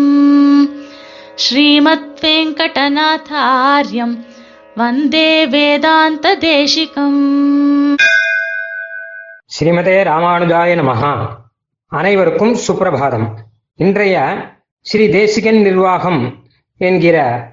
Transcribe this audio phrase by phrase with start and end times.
[1.34, 4.25] ஸ்ரீமத் வெங்கடநாதாரியம்
[4.75, 7.96] வந்தே வேதாந்த தேசிகம்
[9.59, 11.38] ஸ்ரீமதே ராமானுஜாய நமஹா.
[11.86, 13.36] அனைவருக்கும் சுப்பிரபாதம்.
[13.75, 14.36] இன்றைய
[14.80, 16.46] ஸ்ரீ தேசிகன் நிர்வாகம்
[16.79, 17.48] என்கிற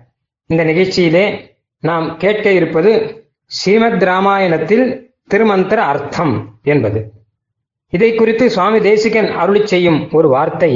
[0.45, 7.11] இந்த நிகழ்ச்சியிலே நாம் கேட்க இருப்பது ஸ்ரீமத் ராமாயணத்தில் திருமந்திர அர்த்தம் என்பது.
[7.89, 10.71] இதை குறித்து சுவாமி தேசிகன் அருளி செய்யும் ஒரு வார்த்தை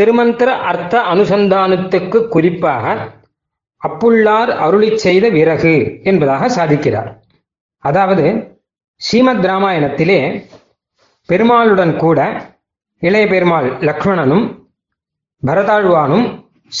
[0.00, 3.12] திருமந்திர அர்த்த அனுசந்தானத்துக்கு குறிப்பாக
[3.88, 7.10] அப்புள்ளார் அருளி செய்த விறகு என்பதாக சாதிக்கிறார்.
[7.78, 8.56] அதாவது
[8.94, 10.46] ஸ்ரீமத் ராமாயணத்திலே
[11.28, 12.20] பெருமாளுடன் கூட
[12.98, 14.46] இளைய பெருமாள் லக்ஷ்மணனும்
[15.46, 16.26] பரதாழ்வானும்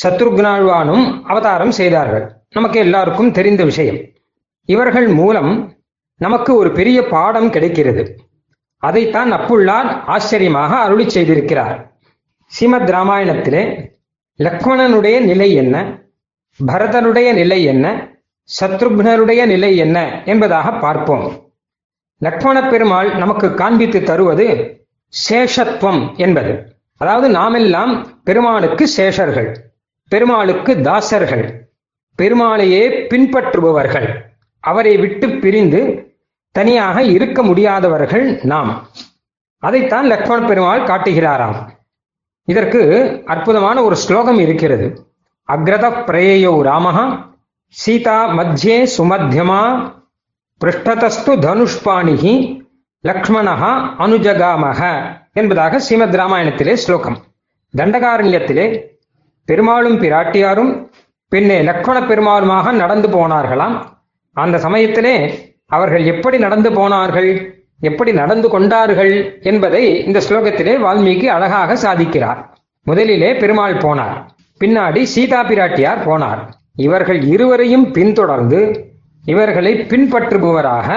[0.02, 2.32] சத்ருக்னாழ்வானும் அவதாரம் செய்தார்கள்.
[2.50, 3.96] நமக்கு எல்லாருக்கும் தெரிந்த விஷயம்.
[4.64, 5.76] இவர்கள் மூலம்
[6.18, 8.16] நமக்கு ஒரு பெரிய பாடம் கிடைக்கிறது.
[8.76, 11.90] அதைத்தான் அப்புள்ளார் ஆச்சரியமாக அருளி செய்திருக்கிறார்.
[12.46, 13.90] ஸ்ரீமத் ராமாயணத்திலே
[14.38, 16.02] லக்மணனுடைய நிலை என்ன?
[16.66, 18.16] பரதனுடைய நிலை என்ன?
[18.60, 21.52] சத்ருக்னருடைய நிலை என்ன என்பதாக பார்ப்போம்.
[22.24, 24.46] லக்மண பெருமாள் நமக்கு காண்பித்து தருவது
[25.30, 26.76] சேஷத்துவம் என்பது.
[26.96, 29.54] அதாவது நாமெல்லாம் பெருமாளுக்கு சேஷர்கள்
[30.08, 31.44] பெருமாளுக்கு தாசர்கள்
[32.18, 34.08] பெருமாளையே பின்பற்றுபவர்கள்
[34.60, 36.07] அவரை விட்டு பிரிந்து
[36.58, 38.70] தனியாக இருக்க முடியாதவர்கள் நாம்.
[39.62, 41.58] அதைத்தான் லக்ஷ்மண பெருமாள் காட்டுகிறாராம்.
[42.48, 42.80] இதற்கு
[43.26, 44.86] அற்புதமான ஒரு ஸ்லோகம் இருக்கிறது.
[45.48, 47.04] அக்ரத பிரேயோ ராமஹா
[47.82, 49.62] சீதா மத்தியே சுமத்தியமா
[50.60, 52.34] பிருஷ்டதஸ்து தனுஷ்பாணிகி
[53.04, 53.72] லக்ஷ்மணஹா
[54.04, 54.80] அனுஜகாமக
[55.32, 57.18] என்பதாக ஸ்ரீமத் ராமாயணத்திலே ஸ்லோகம்.
[57.76, 58.66] தண்டகாரண்யத்திலே
[59.48, 60.72] பெருமாளும் பிராட்டியாரும்
[61.32, 63.76] பின்னே லக்ஷ்மண பெருமாளுமாக நடந்து போனார்களாம்
[64.36, 65.14] அந்த சமயத்திலே
[65.70, 67.30] அவர்கள் எப்படி நடந்து போனார்கள்
[67.80, 72.40] எப்படி நடந்து கொண்டார்கள் என்பதை இந்த ஸ்லோகத்திலே வால்மீகி அழகாக சாதிக்கிறார்.
[72.82, 74.16] முதலிலே பெருமாள் போனார்
[74.60, 76.40] பின்னாடி சீதா பிராட்டியார் போனார்.
[76.76, 78.60] இவர்கள் இருவரையும் பின்தொடர்ந்து
[79.24, 80.88] இவர்களை பின்பற்றுபவராக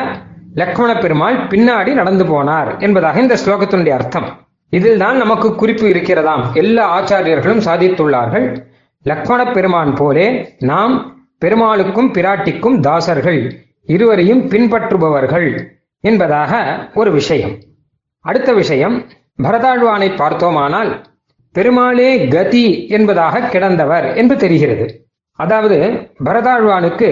[0.53, 4.29] லக்ஷ்மண பெருமாள் பின்னாடி நடந்து போனார் என்பதாக இந்த ஸ்லோகத்தினுடைய அர்த்தம்.
[4.69, 6.43] இதில் தான் நமக்கு குறிப்பு இருக்கிறதாம்.
[6.53, 8.45] எல்லா ஆச்சாரியர்களும் சாதித்துள்ளார்கள்.
[9.03, 10.27] லக்ஷ்மண பெருமான் போலே
[10.59, 10.93] நாம்
[11.45, 13.41] பெருமாளுக்கும் பிராட்டிக்கும் தாசர்கள்.
[13.87, 15.49] இருவரையும் பின்பற்றுபவர்கள்
[16.03, 16.51] என்பதாக
[16.93, 17.55] ஒரு விஷயம்.
[18.25, 18.95] அடுத்த விஷயம்
[19.43, 20.91] பரதாழ்வானை பார்த்தோமானால்
[21.55, 24.85] பெருமாளே கதி என்பதாக கிடந்தவர் என்று தெரிகிறது.
[25.39, 25.77] அதாவது
[26.23, 27.09] பரதாழ்வானுக்கு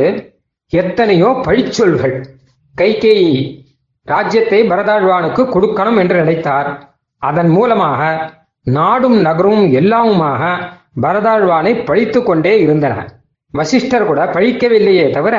[0.73, 2.15] எத்தனையோ பழிச்சொல்கள்
[2.75, 3.31] கைகேயி
[4.07, 6.69] ராஜ்யத்தை பரதாழ்வானுக்கு கொடுக்கணும் என்று நினைத்தார்.
[7.21, 8.01] அதன் மூலமாக
[8.67, 10.43] நாடும் நகரும் எல்லாமுமாக
[11.01, 12.95] பரதாழ்வானை பழித்து கொண்டே இருந்தன
[13.53, 15.35] வசிஷ்டர் கூட பழிக்கவில்லையே தவிர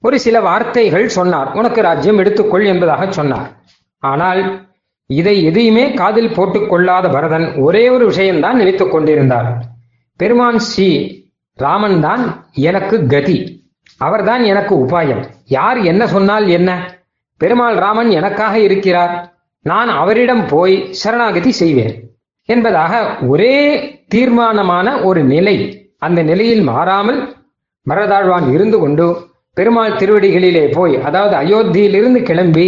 [0.00, 1.52] ஒரு சில வார்த்தைகள் சொன்னார்.
[1.52, 3.50] உனக்கு ராஜ்யம் எடுத்துக்கொள் என்பதாக சொன்னார்.
[3.98, 4.66] ஆனால்
[5.06, 9.62] இதை எதையுமே காதில் போட்டுக் கொள்ளாத பரதன் ஒரே ஒரு விஷயம்தான் நினைத்துக் கொண்டிருந்தார்.
[10.16, 11.20] பெருமான் ஸ்ரீ
[11.54, 13.66] ராமன் தான் எனக்கு கதி.
[13.96, 15.24] அவர்தான் எனக்கு உபாயம்.
[15.46, 17.00] யார் என்ன சொன்னால் என்ன?
[17.36, 19.32] பெருமாள் ராமன் எனக்காக இருக்கிறார்.
[19.62, 21.94] நான் அவரிடம் போய் சரணாகதி செய்வேன்
[22.44, 23.56] என்பதாக ஒரே
[24.08, 25.56] தீர்மானமான ஒரு நிலை
[25.98, 27.36] அந்த நிலையில் மாறாமல்
[27.90, 29.26] மரதாழ்வான் இருந்து கொண்டு
[29.58, 32.66] பெருமாள் திருவடிகளிலே போய் அதாவது அயோத்தியிலிருந்து கிளம்பி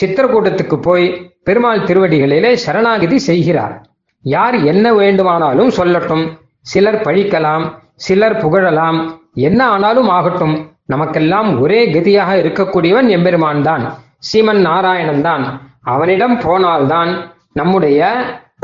[0.00, 1.06] சித்திரக்கூட்டத்துக்கு போய்
[1.44, 3.74] பெருமாள் திருவடிகளிலே சரணாகதி செய்கிறார்.
[4.22, 6.24] யார் என்ன வேண்டுமானாலும் சொல்லட்டும்.
[6.60, 7.64] சிலர் பழிக்கலாம்
[7.96, 8.98] சிலர் புகழலாம்.
[9.34, 10.56] என்ன ஆனாலும் ஆகட்டும்.
[10.86, 13.84] நமக்கெல்லாம் ஒரே கதியாக இருக்கக்கூடியவன் எம்பெருமான் தான்.
[14.28, 15.44] சீமன் நாராயணன் தான்.
[15.82, 17.10] அவனிடம் போனால்தான்
[17.52, 18.00] நம்முடைய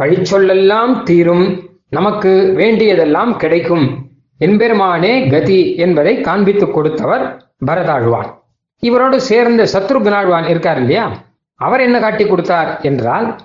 [0.03, 1.47] பழிச்சொல்லெல்லாம் தீரும்.
[1.89, 4.06] நமக்கு வேண்டியதெல்லாம் கிடைக்கும்.
[4.41, 7.25] எம்பெருமானே கதி என்பதை காண்பித்துக் கொடுத்தவர்
[7.67, 8.31] பரதாழ்வான்.
[8.83, 11.13] இவரோடு சேர்ந்த சத்ருகுனாழ்வான் இருக்கார் இல்லையா?
[11.55, 13.37] அவர் என்ன காட்டி கொடுத்தார் என்றால்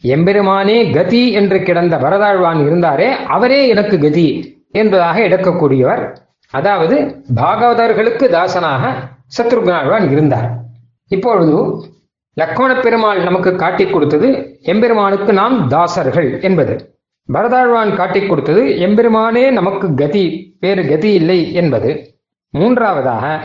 [0.00, 4.26] எம்பெருமானே கதி என்று கிடந்த பரதாழ்வான் இருந்தாரே அவரே எனக்கு கதி
[4.72, 6.02] என்பதாக எடுக்கக்கூடியவர்
[6.50, 6.96] அதாவது
[7.34, 8.92] பாகவதர்களுக்கு தாசனாக
[9.36, 10.48] சத்ருகுனாழ்வான் இருந்தார்.
[11.10, 11.56] இப்பொழுது
[12.40, 16.93] லக்மண பெருமாள் நமக்கு காட்டிக் கொடுத்தது எம்பெருமானுக்கு நாம் தாசர்கள் என்பது.
[17.32, 21.90] பரதாழ்வான் காட்டிக் கொடுத்தது எம்பெருமானே நமக்கு கதி வேறு கதி இல்லை என்பது.
[22.50, 23.40] மூன்றாவதாக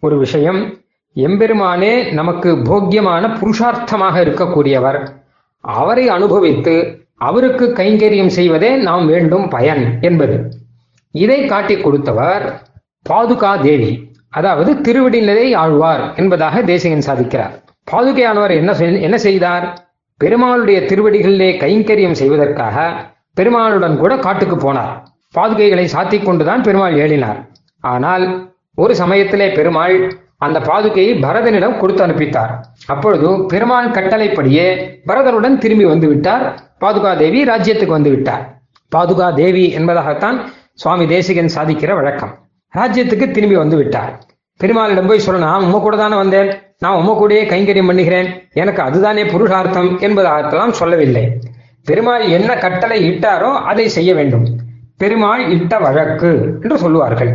[0.00, 0.60] ஒரு விஷயம்
[1.16, 4.98] எம்பெருமானே நமக்கு போக்கியமான புருஷார்த்தமாக இருக்கக்கூடியவர்.
[5.60, 6.74] அவரை அனுபவித்து
[7.16, 10.36] அவருக்கு கைங்கரியம் செய்வதே நாம் வேண்டும் பயன் என்பது.
[11.10, 12.44] இதை காட்டிக் கொடுத்தவர்
[13.10, 13.92] பாதுகா தேவி
[14.28, 17.54] அதாவது திருவிடிநிலை ஆழ்வார் என்பதாக தேசிகன் சாதிக்கிறார்.
[17.90, 18.72] பாதுகையானவர் என்ன
[19.06, 19.64] என்ன செய்தார்?
[20.24, 22.76] பெருமாளுடைய திருவடிகளிலே கைங்கரியம் செய்வதற்காக
[23.40, 24.94] பெருமாளுடன் கூட காட்டுக்கு போனார்.
[25.36, 27.38] பாதுகைகளை சாத்தி கொண்டுதான் பெருமாள் ஏழினார்
[27.92, 28.24] ஆனால்
[28.82, 29.94] ஒரு சமயத்திலே பெருமாள்
[30.46, 32.52] அந்த பாதுகையை பரதனிடம் கொடுத்து அனுப்பித்தார்.
[32.92, 34.66] அப்பொழுது பெருமாள் கட்டளைப்படியே
[35.08, 36.44] பரதருடன் திரும்பி வந்து விட்டார்.
[36.84, 38.44] பாதுகா தேவி ராஜ்யத்துக்கு வந்து விட்டார்.
[38.94, 40.38] பாதுகா தேவி என்பதாகத்தான்
[40.82, 42.32] சுவாமி தேசிகன் சாதிக்கிற வழக்கம்.
[42.74, 44.12] ராஜ்யத்துக்கு திரும்பி வந்து விட்டார்.
[44.60, 46.50] பெருமாளிடம் போய் சொல்ல நான் உம்ம கூட தானே வந்தேன்.
[46.84, 48.28] நான் உம்ம கூடயே கைங்கரியம் பண்ணுகிறேன்.
[48.62, 51.24] எனக்கு அதுதானே புருஷார்த்தம் என்பதாகத்தான் சொல்லவில்லை.
[51.86, 54.46] பெருமாள் என்ன கட்டளை இட்டாரோ அதை செய்ய வேண்டும்.
[55.02, 56.30] பெருமாள் இட்ட வழக்கு
[56.62, 57.32] என்று சொல்லுவார்கள்.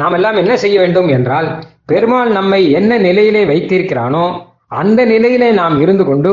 [0.00, 1.48] நாம் எல்லாம் என்ன செய்ய வேண்டும் என்றால்
[1.90, 4.24] பெருமாள் நம்மை என்ன நிலையிலே வைத்திருக்கிறானோ
[4.80, 6.32] அந்த நிலையிலே நாம் இருந்து கொண்டு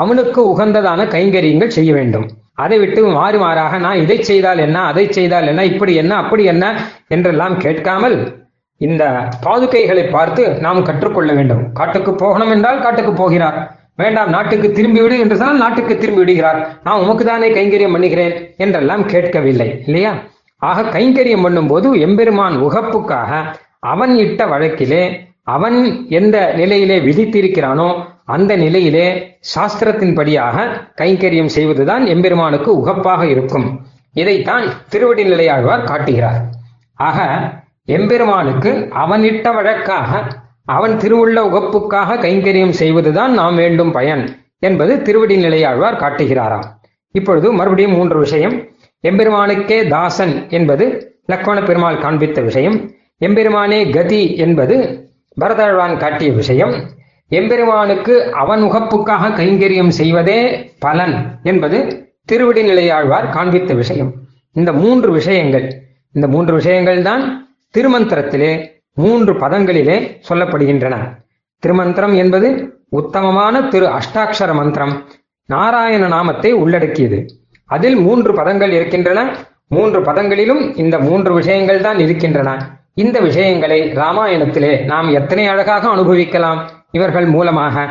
[0.00, 2.26] அவனுக்கு உகந்ததான கைங்கரியங்கள் செய்ய வேண்டும்.
[2.62, 6.64] அதை விட்டு மாறி மாறாக நான் இதை செய்தால் என்ன அதை செய்தால் என்ன இப்படி என்ன அப்படி என்ன
[7.14, 8.16] என்றெல்லாம் கேட்காமல்
[8.80, 9.04] இந்த
[9.44, 11.62] பாதுகைகளை பார்த்து நாம் கற்றுக்கொள்ள வேண்டும்.
[11.78, 13.58] காட்டுக்கு போகணும் என்றால் காட்டுக்கு போகிறார்.
[14.02, 19.04] வேண்டாம் நாட்டுக்கு திரும்பி விடு என்று சொன்னால் நாட்டுக்கு திரும்பி விடுகிறார் நான் உமக்கு தானே கைங்கரியம் பண்ணுகிறேன் என்றெல்லாம்
[19.12, 20.12] கேட்கவில்லை இல்லையா?
[20.62, 23.30] ஆக கைங்கரியம் பண்ணும்போது எம்பெருமான் உகப்புக்காக
[23.92, 25.04] அவன் இட்ட வழக்கிலே
[25.54, 25.78] அவன்
[26.18, 27.88] எந்த நிலையிலே விதித்திருக்கிறானோ
[28.34, 29.06] அந்த நிலையிலே
[29.54, 30.66] சாஸ்திரத்தின்படியாக
[31.00, 33.66] கைங்கரியம் செய்வதுதான் எம்பெருமானுக்கு உகப்பாக இருக்கும்.
[34.20, 36.38] இதைத்தான் திருவடி நிலையாழ்வார் காட்டுகிறார்.
[36.98, 37.18] ஆக
[37.96, 38.72] எம்பெருமானுக்கு
[39.02, 40.10] அவன் இட்ட வழக்காக
[40.64, 46.64] அவன் திருவுள்ள உகப்புக்காக கைங்கரியம் செய்வதுதான் நாம் வேண்டும் பயன் என்பது திருவடி நிலையாழ்வார் காட்டுகிறாராம்.
[47.10, 48.68] இப்பொழுது மறுபடியும் மூன்று விஷயம்.
[49.02, 52.90] எம்பெருமானுக்கே தாசன் என்பது லக்ஷ்மண பெருமாள் காண்பித்த விஷயம்.
[53.18, 55.06] எம்பெருமானே கதி என்பது
[55.40, 56.74] பரதாழ்வான் காட்டிய விஷயம்.
[57.28, 64.14] எம்பெருமானுக்கு அவன் உகப்புக்காக கைங்கரியம் செய்வதே பலன் என்பது திருவடி நிலையாழ்வார் காண்பித்த விஷயம்.
[64.52, 65.82] இந்த மூன்று விஷயங்கள்
[66.12, 67.48] இந்த மூன்று விஷயங்கள் தான்
[67.78, 70.96] திருமந்திரத்திலே மூன்று பதங்களிலே சொல்லப்படுகின்றன.
[71.58, 75.08] திருமந்திரம் என்பது உத்தமமான திரு அஷ்டாட்சர மந்திரம்.
[75.44, 77.26] நாராயண நாமத்தை உள்ளடக்கியது.
[77.64, 79.36] அதில் மூன்று பதங்கள் இருக்கின்றன.
[79.68, 82.80] மூன்று பதங்களிலும் இந்த மூன்று விஷயங்கள் தான் இருக்கின்றன.
[82.94, 87.88] இந்த விஷயங்களை ராமாயணத்திலே நாம் எத்தனை அழகாக அனுபவிக்கலாம் இவர்கள் மூலமாக.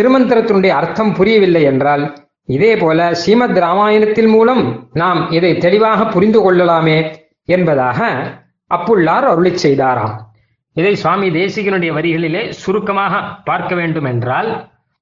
[0.00, 8.12] திருமந்திரத்தினுடைய அர்த்தம் புரியவில்லை என்றால் இதே போல ஸ்ரீமத் ராமாயணத்தின் மூலம் நாம் இதை தெளிவாக புரிந்து கொள்ளலாமே என்பதாக
[8.70, 10.14] அப்புள்ளார் அருளி செய்தாராம்.
[10.76, 13.14] இதை சுவாமி தேசிகனுடைய வரிகளிலே சுருக்கமாக
[13.44, 14.50] பார்க்க வேண்டும் என்றால்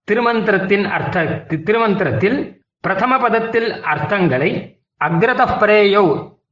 [0.09, 1.25] திருமந்திரத்தின் அர்த்த
[1.65, 2.39] திருமந்திரத்தில்
[2.85, 4.51] பிரதம பதத்தில் அர்த்தங்களை
[5.01, 6.05] அக்ரதப்பரேயோ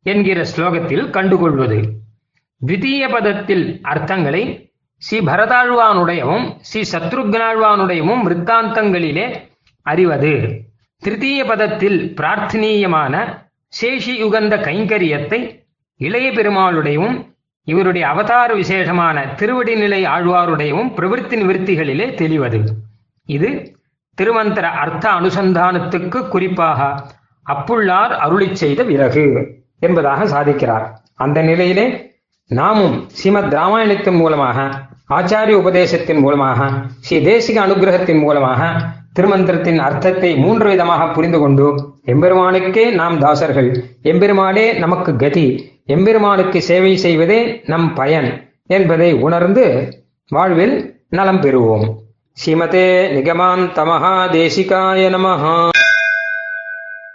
[0.03, 1.79] என்கிற ஸ்லோகத்தில் கண்டுகொள்வது
[2.61, 4.43] த்விதீய பதத்தில் அர்த்தங்களை
[5.03, 9.27] ஸ்ரீ பரதாழ்வானுடையவும் ஸ்ரீ சத்ருக்னாழ்வானுடையவும் விற்த்தாந்தங்களிலே
[9.87, 10.33] அறிவது
[11.03, 13.15] திருத்தீய பதத்தில் பிரார்த்தனீயமான
[13.73, 15.41] சேஷி யுகந்த கைங்கரியத்தை
[16.01, 17.17] இளைய பெருமாளுடையவும்
[17.65, 22.59] இவருடைய அவதார விசேஷமான திருவடிநிலை ஆழ்வாருடையவும் பிரவிற்த்தி நிவர்த்திகளிலே தெளிவது.
[23.29, 23.51] இது
[24.19, 26.81] திருமந்திர அர்த்த அனுசந்தானத்துக்கு குறிப்பாக
[27.47, 29.25] அப்புள்ளார் அருளி செய்த விறகு
[29.79, 30.85] என்பதாக சாதிக்கிறார்.
[31.15, 31.87] அந்த நிலையிலே
[32.51, 34.59] நாமும் ஸ்ரீமத் ராமாயணத்தின் மூலமாக
[35.11, 36.61] ஆச்சாரிய உபதேசத்தின் மூலமாக
[37.01, 38.63] ஸ்ரீ தேசிக அனுகிரகத்தின் மூலமாக
[39.15, 41.67] திருமந்திரத்தின் அர்த்தத்தை மூன்று விதமாக புரிந்து கொண்டு
[42.07, 43.71] எம்பெருமானுக்கே நாம் தாசர்கள்
[44.03, 45.47] எம்பெருமானே நமக்கு கதி
[45.88, 48.30] எம்பெருமானுக்கு சேவை செய்வதே நம் பயன்
[48.70, 49.66] என்பதை உணர்ந்து
[50.32, 50.76] வாழ்வில்
[51.10, 51.86] நலம் பெறுவோம்
[52.38, 55.56] ஸ்ரீமதே நிகமாந்த மகாதேசிகாய நமஹா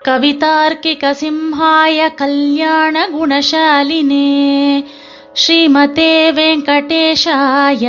[0.03, 3.09] कवितार्किकसिंहाय कल्याणगुणशालिने
[5.37, 7.85] श्रीमते वेङ्कटेशाय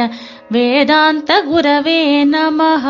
[0.54, 2.86] वेदान्तगुरवे नमः